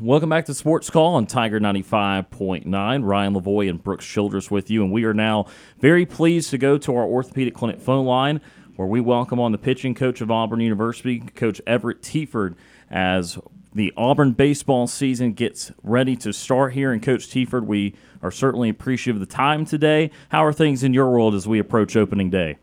[0.00, 3.04] Welcome back to Sports Call on Tiger 95.9.
[3.04, 5.46] Ryan Lavoie and Brooks Childress with you, and we are now
[5.80, 8.40] very pleased to go to our orthopedic clinic phone line
[8.76, 12.54] where we welcome on the pitching coach of Auburn University, Coach Everett Teaford,
[12.88, 13.40] as
[13.74, 16.92] the Auburn baseball season gets ready to start here.
[16.92, 20.12] And Coach Teaford, we are certainly appreciative of the time today.
[20.28, 22.58] How are things in your world as we approach opening day?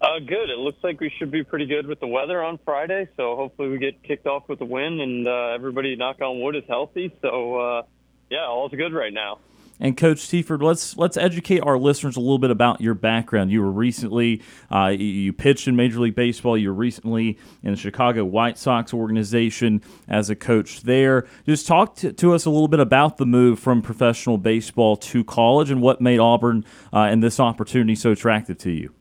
[0.00, 0.48] Uh, good.
[0.48, 3.68] It looks like we should be pretty good with the weather on Friday, so hopefully
[3.68, 7.14] we get kicked off with a win and uh, everybody, knock on wood, is healthy.
[7.20, 7.82] So, uh,
[8.30, 9.40] yeah, all's good right now.
[9.82, 13.50] And Coach Teaford, let's let's educate our listeners a little bit about your background.
[13.50, 16.56] You were recently uh, you pitched in Major League Baseball.
[16.58, 21.26] You were recently in the Chicago White Sox organization as a coach there.
[21.46, 25.24] Just talk to, to us a little bit about the move from professional baseball to
[25.24, 28.92] college and what made Auburn uh, and this opportunity so attractive to you.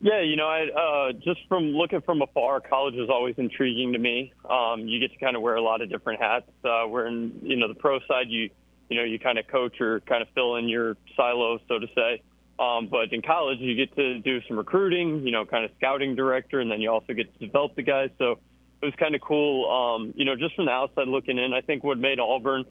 [0.00, 3.98] Yeah, you know, I uh, just from looking from afar, college is always intriguing to
[3.98, 4.32] me.
[4.48, 6.48] Um, you get to kind of wear a lot of different hats.
[6.64, 8.48] Uh, where in you know the pro side, you
[8.88, 11.86] you know you kind of coach or kind of fill in your silos, so to
[11.96, 12.22] say.
[12.60, 16.14] Um, but in college, you get to do some recruiting, you know, kind of scouting
[16.14, 18.10] director, and then you also get to develop the guys.
[18.18, 18.38] So
[18.80, 19.68] it was kind of cool.
[19.68, 22.64] Um, you know, just from the outside looking in, I think what made Auburn,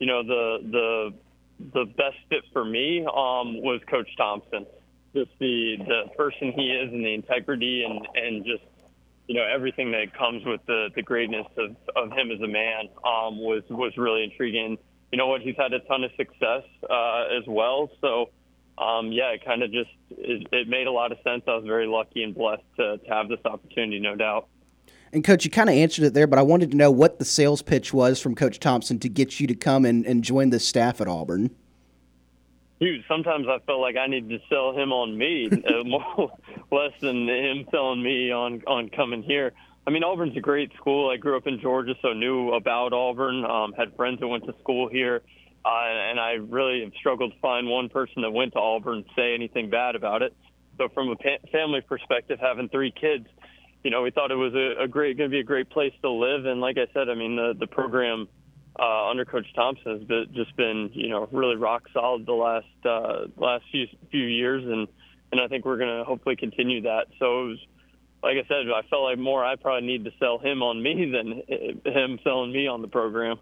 [0.00, 1.14] you know, the the
[1.72, 4.66] the best fit for me um, was Coach Thompson
[5.14, 8.64] just the the person he is and the integrity and and just
[9.26, 12.88] you know everything that comes with the the greatness of of him as a man
[13.04, 14.76] um, was was really intriguing.
[15.12, 15.42] You know what?
[15.42, 17.90] He's had a ton of success uh, as well.
[18.00, 18.30] So
[18.76, 21.44] um, yeah, it kind of just it, it made a lot of sense.
[21.46, 24.48] I was very lucky and blessed to, to have this opportunity, no doubt.
[25.12, 27.24] And coach, you kind of answered it there, but I wanted to know what the
[27.24, 30.58] sales pitch was from Coach Thompson to get you to come and, and join the
[30.58, 31.54] staff at Auburn
[32.84, 33.02] huge.
[33.08, 36.32] Sometimes I felt like I needed to sell him on me, uh, more
[36.70, 39.52] less than him selling me on on coming here.
[39.86, 41.10] I mean, Auburn's a great school.
[41.10, 43.44] I grew up in Georgia, so knew about Auburn.
[43.44, 45.22] Um, had friends that went to school here,
[45.64, 49.34] uh, and I really have struggled to find one person that went to Auburn say
[49.34, 50.34] anything bad about it.
[50.78, 53.26] So, from a pa- family perspective, having three kids,
[53.82, 55.92] you know, we thought it was a, a great, going to be a great place
[56.02, 56.46] to live.
[56.46, 58.28] And like I said, I mean, the the program
[58.78, 62.66] uh, under Coach Thompson has been, just been, you know, really rock solid the last
[62.84, 64.88] uh, last few few years, and
[65.32, 67.06] and I think we're going to hopefully continue that.
[67.18, 67.58] So it was,
[68.22, 71.10] like I said, I felt like more I probably need to sell him on me
[71.12, 71.42] than
[71.84, 73.38] him selling me on the program.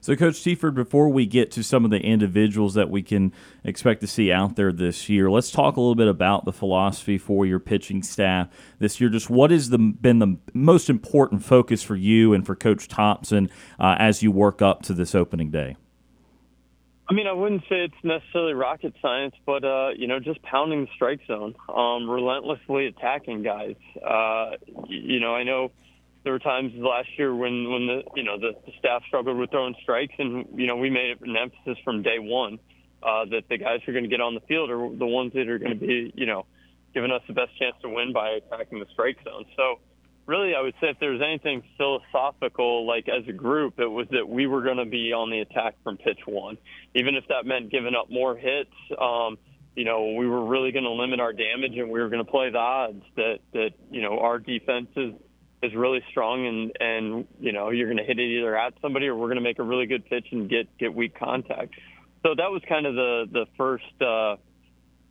[0.00, 3.32] So, Coach Teaford, before we get to some of the individuals that we can
[3.64, 7.18] expect to see out there this year, let's talk a little bit about the philosophy
[7.18, 8.48] for your pitching staff
[8.78, 9.10] this year.
[9.10, 13.50] Just what has the, been the most important focus for you and for Coach Thompson
[13.78, 15.76] uh, as you work up to this opening day?
[17.10, 20.82] I mean, I wouldn't say it's necessarily rocket science, but uh, you know, just pounding
[20.82, 23.76] the strike zone, um, relentlessly attacking guys.
[24.06, 24.50] Uh,
[24.88, 25.70] you know, I know
[26.24, 29.50] there were times last year when when the you know the, the staff struggled with
[29.50, 32.58] throwing strikes, and you know we made an emphasis from day one
[33.02, 35.32] uh, that the guys who are going to get on the field are the ones
[35.34, 36.46] that are going to be you know
[36.94, 39.44] giving us the best chance to win by attacking the strike zone.
[39.56, 39.78] So
[40.26, 44.06] really, I would say if there was anything philosophical, like as a group, it was
[44.10, 46.58] that we were going to be on the attack from pitch one,
[46.94, 48.74] even if that meant giving up more hits.
[49.00, 49.38] Um,
[49.74, 52.30] you know, we were really going to limit our damage, and we were going to
[52.30, 55.14] play the odds that that you know our defenses
[55.62, 59.06] is really strong and and you know you're going to hit it either at somebody
[59.06, 61.74] or we're going to make a really good pitch and get get weak contact.
[62.22, 64.36] So that was kind of the the first uh,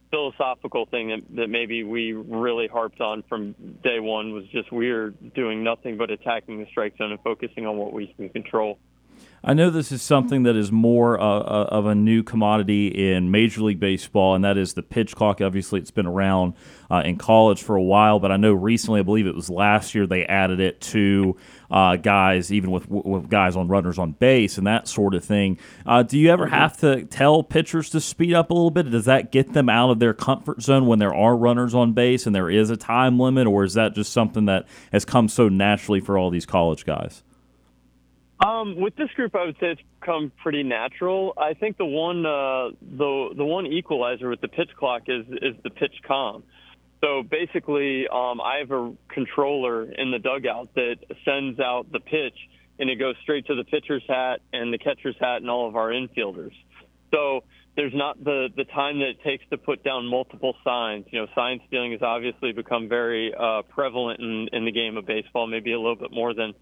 [0.09, 3.53] philosophical thing that, that maybe we really harped on from
[3.83, 7.65] day one was just we are doing nothing but attacking the strike zone and focusing
[7.65, 8.79] on what we can control.
[9.43, 13.29] I know this is something that is more uh, uh, of a new commodity in
[13.29, 15.41] Major League Baseball, and that is the pitch clock.
[15.41, 16.53] Obviously, it's been around
[16.89, 19.93] uh, in college for a while, but I know recently, I believe it was last
[19.93, 21.37] year, they added it to
[21.69, 25.59] uh, guys, even with, with guys on runners on base and that sort of thing.
[25.85, 28.89] Uh, do you ever have to tell pitchers to speed up a little bit?
[28.89, 32.25] Does that get them out of their comfort zone when there are runners on base
[32.25, 35.47] and there is a time limit, or is that just something that has come so
[35.47, 37.21] naturally for all these college guys?
[38.45, 41.33] Um, with this group, I would say it's come pretty natural.
[41.37, 45.55] I think the one uh, the the one equalizer with the pitch clock is is
[45.63, 46.43] the pitch com.
[47.01, 52.37] So basically, um, I have a controller in the dugout that sends out the pitch,
[52.79, 55.75] and it goes straight to the pitcher's hat and the catcher's hat and all of
[55.75, 56.53] our infielders.
[57.11, 57.41] So
[57.75, 61.05] there's not the the time that it takes to put down multiple signs.
[61.11, 65.07] You know, sign stealing has obviously become very uh, prevalent in in the game of
[65.07, 66.53] baseball, maybe a little bit more than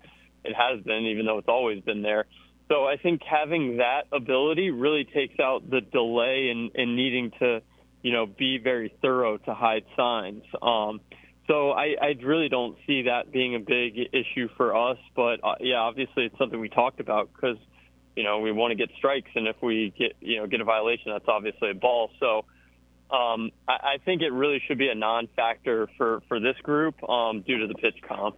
[0.45, 2.25] it has been, even though it's always been there.
[2.67, 7.61] So I think having that ability really takes out the delay in, in needing to,
[8.01, 10.43] you know, be very thorough to hide signs.
[10.61, 10.99] Um,
[11.47, 14.97] So I, I really don't see that being a big issue for us.
[15.15, 17.57] But uh, yeah, obviously it's something we talked about because
[18.15, 20.63] you know we want to get strikes, and if we get you know get a
[20.63, 22.09] violation, that's obviously a ball.
[22.19, 22.45] So
[23.15, 27.43] um, I, I think it really should be a non-factor for for this group um,
[27.45, 28.37] due to the pitch comp.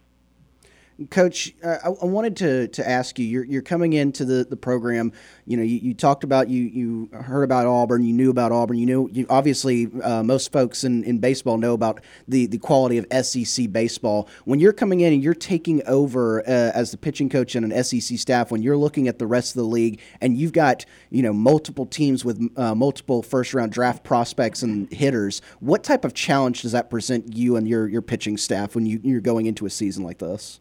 [1.10, 3.24] Coach, uh, I, I, wanted to, to ask you.
[3.24, 5.12] You're, you're coming into the, the program.
[5.46, 8.02] You know, you, you talked about you you heard about Auburn.
[8.02, 8.78] You knew about Auburn.
[8.78, 12.98] You knew you, obviously uh, most folks in, in baseball know about the, the quality
[12.98, 14.28] of SEC baseball.
[14.44, 17.84] When you're coming in and you're taking over uh, as the pitching coach and an
[17.84, 21.22] SEC staff, when you're looking at the rest of the league and you've got you
[21.22, 26.12] know multiple teams with uh, multiple first round draft prospects and hitters, what type of
[26.12, 29.64] challenge does that present you and your your pitching staff when you, you're going into
[29.64, 30.58] a season like this?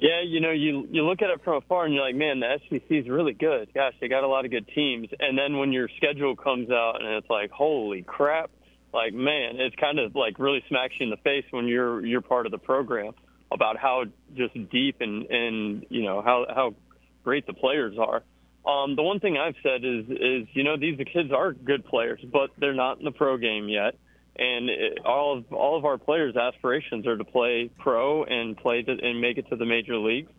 [0.00, 2.58] Yeah, you know, you you look at it from afar and you're like, man, the
[2.70, 3.68] SEC is really good.
[3.74, 5.08] Gosh, they got a lot of good teams.
[5.18, 8.50] And then when your schedule comes out and it's like, holy crap,
[8.94, 12.22] like man, it's kind of like really smacks you in the face when you're you're
[12.22, 13.12] part of the program
[13.52, 14.04] about how
[14.34, 16.74] just deep and and you know how how
[17.22, 18.22] great the players are.
[18.66, 22.20] Um, the one thing I've said is is you know these kids are good players,
[22.32, 23.96] but they're not in the pro game yet
[24.40, 28.82] and it, all of all of our players' aspirations are to play pro and play
[28.82, 30.32] to, and make it to the major leagues.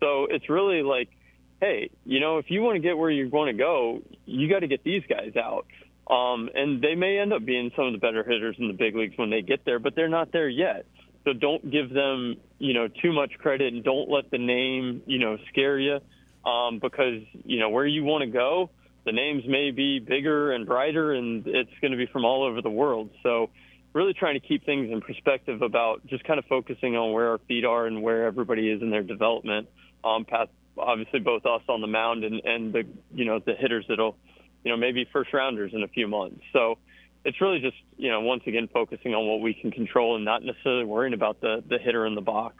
[0.00, 1.10] So it's really like,
[1.60, 4.60] hey, you know, if you want to get where you want to go, you got
[4.60, 5.66] to get these guys out.
[6.10, 8.96] Um, and they may end up being some of the better hitters in the big
[8.96, 10.86] leagues when they get there, but they're not there yet.
[11.24, 15.18] So don't give them, you know, too much credit and don't let the name, you
[15.18, 16.00] know, scare you.
[16.44, 18.70] Um, because, you know, where you want to go,
[19.04, 22.62] the names may be bigger and brighter, and it's going to be from all over
[22.62, 23.10] the world.
[23.22, 23.50] So,
[23.92, 27.38] really trying to keep things in perspective about just kind of focusing on where our
[27.48, 29.68] feet are and where everybody is in their development.
[30.04, 32.84] Um, past, obviously, both us on the mound and and the
[33.14, 34.16] you know the hitters that'll,
[34.64, 36.40] you know, maybe first rounders in a few months.
[36.52, 36.78] So.
[37.24, 40.42] It's really just, you know, once again focusing on what we can control and not
[40.42, 42.56] necessarily worrying about the, the hitter in the box.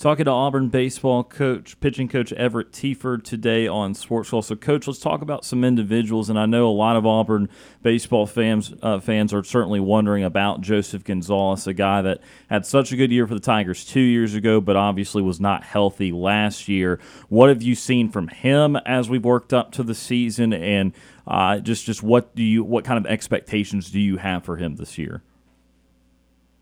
[0.00, 4.40] Talking to Auburn baseball coach, pitching coach Everett Teaford today on Sports Call.
[4.40, 6.30] So, coach, let's talk about some individuals.
[6.30, 7.50] And I know a lot of Auburn
[7.82, 12.92] baseball fans uh, fans are certainly wondering about Joseph Gonzalez, a guy that had such
[12.92, 16.66] a good year for the Tigers two years ago, but obviously was not healthy last
[16.66, 16.98] year.
[17.28, 20.94] What have you seen from him as we've worked up to the season, and
[21.26, 24.76] uh, just just what do you what kind of expectations do you have for him
[24.76, 25.22] this year?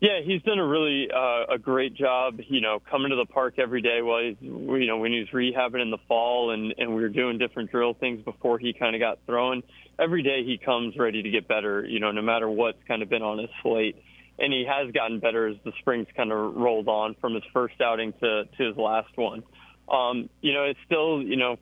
[0.01, 2.39] Yeah, he's done a really uh, a great job.
[2.47, 5.29] You know, coming to the park every day while he's you know when he was
[5.29, 8.95] rehabbing in the fall and and we were doing different drill things before he kind
[8.95, 9.61] of got thrown.
[9.99, 11.85] Every day he comes ready to get better.
[11.85, 14.01] You know, no matter what's kind of been on his slate,
[14.37, 17.81] and he has gotten better as the spring's kind of rolled on from his first
[17.81, 19.43] outing to to his last one.
[19.91, 21.57] Um, you know, it's still you know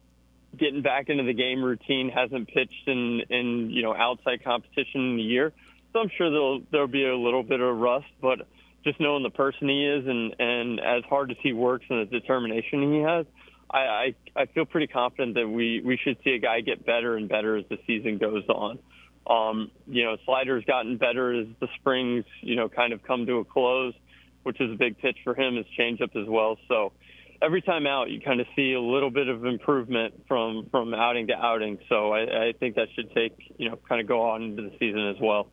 [0.56, 2.10] getting back into the game routine.
[2.10, 5.54] Hasn't pitched in in you know outside competition in a year
[5.98, 8.48] so I'm sure there'll there'll be a little bit of rust, but
[8.84, 12.20] just knowing the person he is and and as hard as he works and the
[12.20, 13.26] determination he has,
[13.72, 17.18] I I, I feel pretty confident that we we should see a guy get better
[17.18, 18.80] and better as the season goes on.
[19.26, 23.38] Um, you know, slider's gotten better as the springs you know kind of come to
[23.38, 23.96] a close,
[24.44, 25.56] which is a big pitch for him.
[25.56, 26.58] His changeup as well.
[26.68, 26.94] So
[27.42, 31.28] every time out, you kind of see a little bit of improvement from from outing
[31.28, 31.80] to outing.
[31.90, 34.72] So I, I think that should take you know kind of go on into the
[34.78, 35.50] season as well.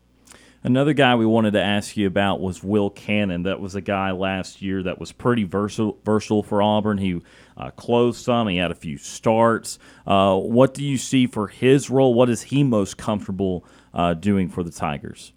[0.66, 3.42] Another guy we wanted to ask you about was Will Cannon.
[3.42, 6.96] That was a guy last year that was pretty versatile, versatile for Auburn.
[6.96, 7.20] He
[7.58, 9.78] uh, closed some, he had a few starts.
[10.06, 12.14] Uh, what do you see for his role?
[12.14, 15.34] What is he most comfortable uh, doing for the Tigers?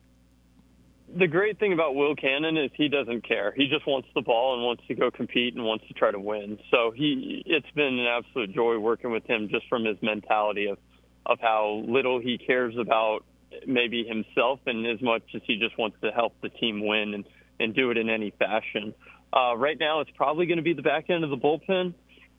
[1.14, 3.54] The great thing about Will Cannon is he doesn't care.
[3.58, 6.20] He just wants the ball and wants to go compete and wants to try to
[6.20, 6.58] win.
[6.72, 10.78] So he, it's been an absolute joy working with him just from his mentality of
[11.26, 13.26] of how little he cares about
[13.66, 17.26] maybe himself and as much as he just wants to help the team win and,
[17.60, 18.94] and do it in any fashion.
[19.34, 21.94] Uh, right now, it's probably going to be the back end of the bullpen.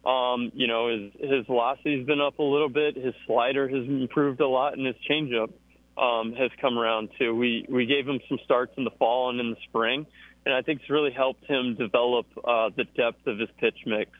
[0.06, 2.96] Um, you know, his, his velocity's been up a little bit.
[2.96, 5.50] His slider has improved a lot, and his changeup
[5.98, 7.34] um, has come around too.
[7.34, 10.06] We we gave him some starts in the fall and in the spring,
[10.46, 14.10] and I think it's really helped him develop uh, the depth of his pitch mix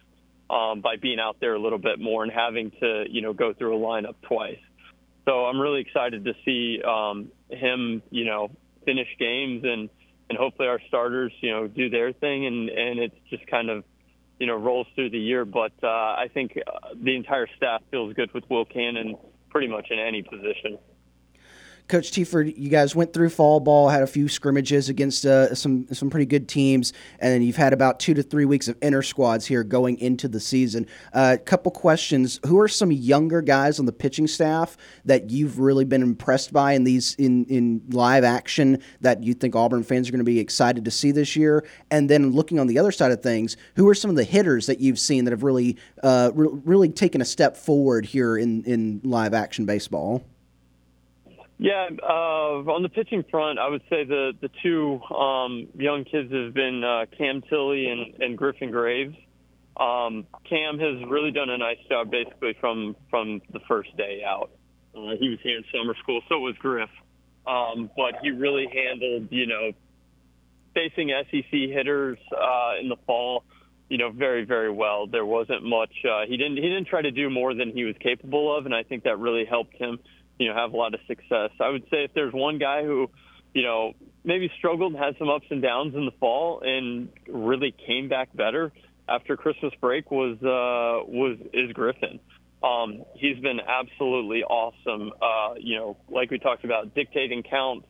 [0.51, 3.55] um, by being out there a little bit more and having to you know go
[3.55, 4.59] through a lineup twice.
[5.29, 8.51] So I'm really excited to see um, him, you know,
[8.87, 9.91] finish games and
[10.31, 13.85] and hopefully our starters, you know, do their thing and and it's just kind of,
[14.39, 15.45] you know, rolls through the year.
[15.45, 19.17] But uh, I think uh, the entire staff feels good with Will Cannon
[19.51, 20.79] pretty much in any position.
[21.89, 25.87] Coach Teaford, you guys went through fall ball, had a few scrimmages against uh, some
[25.91, 29.01] some pretty good teams, and then you've had about two to three weeks of inner
[29.01, 30.87] squads here going into the season.
[31.15, 34.77] A uh, couple questions: Who are some younger guys on the pitching staff
[35.07, 39.57] that you've really been impressed by in these in in live action that you think
[39.57, 41.65] Auburn fans are going to be excited to see this year?
[41.91, 44.67] And then looking on the other side of things, who are some of the hitters
[44.67, 48.63] that you've seen that have really uh, re- really taken a step forward here in
[48.65, 50.23] in live action baseball?
[51.59, 56.33] Yeah, uh, on the pitching front, I would say the the two um, young kids
[56.33, 59.17] have been uh, Cam Tilly and, and Griffin Graves.
[59.77, 64.51] Um, Cam has really done a nice job, basically from from the first day out.
[64.95, 66.91] Uh, he was here in summer school, so was Griff,
[67.45, 69.73] um, but he really handled, you know,
[70.75, 73.43] facing SEC hitters uh, in the fall,
[73.89, 75.09] you know, very very well.
[75.09, 75.93] There wasn't much.
[76.05, 78.75] Uh, he didn't he didn't try to do more than he was capable of, and
[78.75, 79.99] I think that really helped him
[80.39, 81.51] you know, have a lot of success.
[81.61, 83.11] I would say if there's one guy who,
[83.55, 83.93] you know,
[84.25, 88.73] maybe struggled had some ups and downs in the fall and really came back better
[89.09, 92.21] after Christmas break was uh, was is Griffin.
[92.63, 95.13] Um, he's been absolutely awesome.
[95.23, 97.87] Uh, you know, like we talked about, dictating counts,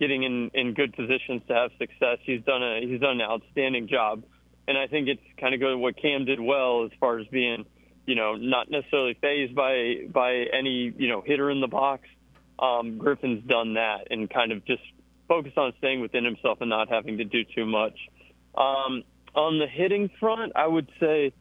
[0.00, 2.18] getting in, in good positions to have success.
[2.24, 4.24] He's done a he's done an outstanding job,
[4.66, 7.64] and I think it's kind of good what Cam did well as far as being
[8.10, 12.08] you know, not necessarily phased by by any you know hitter in the box.
[12.58, 14.82] Um, Griffin's done that and kind of just
[15.28, 17.96] focused on staying within himself and not having to do too much.
[18.56, 19.04] Um,
[19.36, 21.32] on the hitting front, I would say,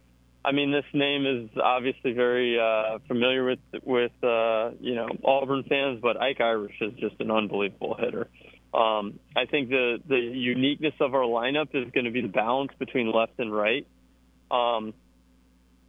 [0.45, 5.63] I mean, this name is obviously very uh, familiar with with uh, you know Auburn
[5.67, 8.27] fans, but Ike Irish is just an unbelievable hitter.
[8.75, 12.73] Um, I think the the uniqueness of our lineup is going to be the balance
[12.77, 13.87] between left and right.
[14.51, 14.93] Um,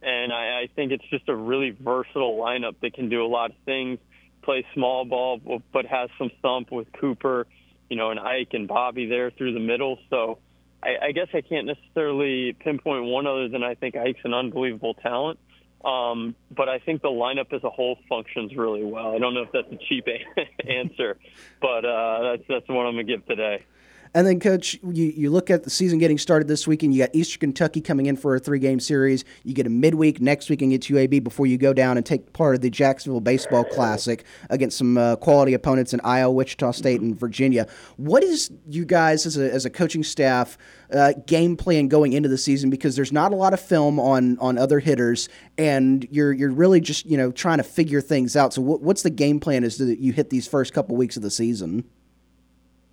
[0.01, 3.51] and I, I think it's just a really versatile lineup that can do a lot
[3.51, 3.99] of things.
[4.41, 7.45] Play small ball, but has some thump with Cooper,
[7.89, 9.99] you know, and Ike and Bobby there through the middle.
[10.09, 10.39] So
[10.83, 14.95] I, I guess I can't necessarily pinpoint one other than I think Ike's an unbelievable
[14.95, 15.39] talent.
[15.83, 19.15] Um, but I think the lineup as a whole functions really well.
[19.15, 20.05] I don't know if that's a cheap
[20.67, 21.17] answer,
[21.59, 23.65] but uh, that's that's one I'm gonna give today.
[24.13, 26.93] And then, coach, you, you look at the season getting started this weekend.
[26.93, 29.23] You got Eastern Kentucky coming in for a three game series.
[29.43, 32.55] You get a midweek next week against UAB before you go down and take part
[32.55, 37.17] of the Jacksonville Baseball Classic against some uh, quality opponents in Iowa, Wichita State, and
[37.17, 37.67] Virginia.
[37.95, 40.57] What is you guys as a, as a coaching staff
[40.91, 42.69] uh, game plan going into the season?
[42.69, 46.81] Because there's not a lot of film on on other hitters, and you're you're really
[46.81, 48.53] just you know trying to figure things out.
[48.53, 51.31] So, what, what's the game plan as you hit these first couple weeks of the
[51.31, 51.85] season?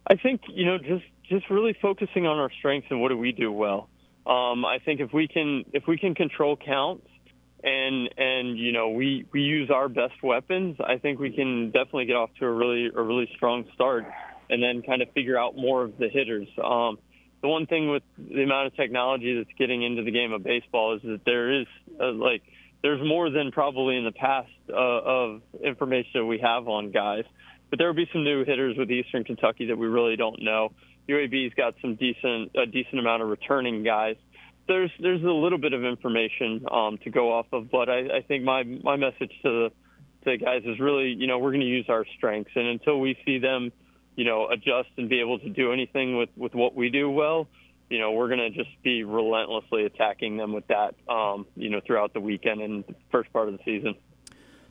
[0.09, 3.33] I think you know just just really focusing on our strengths and what do we
[3.33, 3.89] do well.
[4.27, 7.07] Um, I think if we can if we can control counts
[7.63, 12.07] and and you know we we use our best weapons, I think we can definitely
[12.07, 14.07] get off to a really a really strong start,
[14.49, 16.49] and then kind of figure out more of the hitters.
[16.63, 16.99] Um,
[17.43, 20.97] the one thing with the amount of technology that's getting into the game of baseball
[20.97, 21.67] is that there is
[22.01, 22.43] uh, like
[22.83, 27.25] there's more than probably in the past uh, of information that we have on guys.
[27.71, 30.73] But there will be some new hitters with Eastern Kentucky that we really don't know.
[31.09, 34.17] UAB's got some decent a decent amount of returning guys.
[34.67, 38.25] There's there's a little bit of information um, to go off of, but I, I
[38.27, 39.71] think my my message to the
[40.25, 43.01] to the guys is really you know we're going to use our strengths, and until
[43.01, 43.73] we see them
[44.17, 47.49] you know adjust and be able to do anything with with what we do well,
[47.89, 51.81] you know we're going to just be relentlessly attacking them with that um, you know
[51.87, 53.95] throughout the weekend and the first part of the season.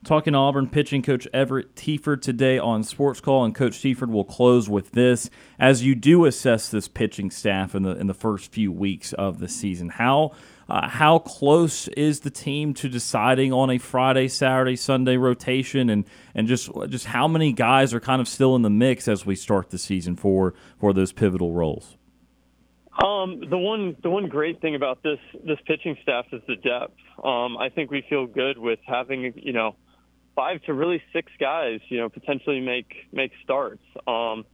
[0.08, 4.70] Talking Auburn pitching coach Everett Teaford today on Sports Call, and Coach Teaford will close
[4.70, 8.72] with this: as you do assess this pitching staff in the in the first few
[8.72, 10.32] weeks of the season, how
[10.70, 16.06] uh, how close is the team to deciding on a Friday, Saturday, Sunday rotation, and
[16.34, 19.36] and just just how many guys are kind of still in the mix as we
[19.36, 21.98] start the season for for those pivotal roles?
[23.04, 26.96] Um, the one the one great thing about this this pitching staff is the depth.
[27.22, 29.76] Um, I think we feel good with having you know
[30.38, 33.84] five to really six guys, you know, potentially make make starts.
[34.06, 34.46] Um,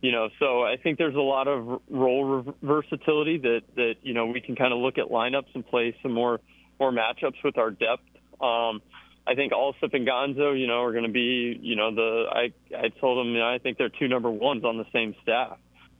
[0.00, 4.26] you know, so I think there's a lot of role versatility that that you know
[4.26, 6.40] we can kind of look at lineups and play some more
[6.80, 8.02] more matchups with our depth.
[8.40, 8.80] Um,
[9.26, 12.52] I think Allsup and Gonzo, you know, are going to be, you know, the I
[12.74, 15.58] I told them, you know, I think they're two number ones on the same staff.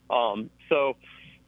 [0.08, 0.96] Um, so,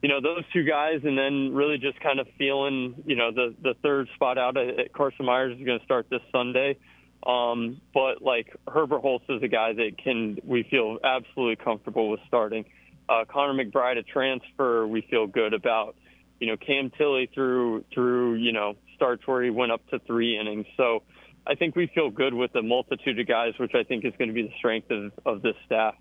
[0.03, 3.55] you know, those two guys, and then really just kind of feeling, you know, the
[3.63, 6.77] the third spot out at Carson Myers is going to start this Sunday.
[7.25, 12.65] Um, but like Herberholz is a guy that can we feel absolutely comfortable with starting.
[13.07, 15.95] Uh, Connor McBride a transfer we feel good about.
[16.39, 20.37] You know Cam Tilly through through you know starts where he went up to three
[20.37, 20.65] innings.
[20.75, 21.03] So
[21.45, 24.29] I think we feel good with the multitude of guys, which I think is going
[24.29, 25.95] to be the strength of, of this staff.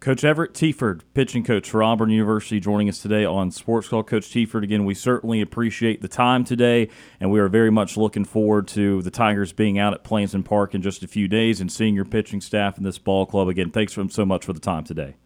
[0.00, 4.02] Coach Everett Teaford, pitching coach for Auburn University, joining us today on Sports Call.
[4.02, 6.88] Coach Teaford, again, we certainly appreciate the time today,
[7.20, 10.74] and we are very much looking forward to the Tigers being out at Plainsman Park
[10.74, 13.48] in just a few days and seeing your pitching staff in this ball club.
[13.48, 15.16] Again, thanks so much for the time today.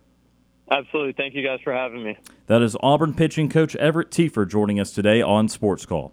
[0.69, 1.12] Absolutely.
[1.12, 2.19] Thank you guys for having me.
[2.49, 6.12] That is Auburn pitching coach Everett Teaford joining us today on Sports Call.